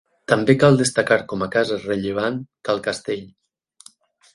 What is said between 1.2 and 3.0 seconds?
com a casa rellevant Cal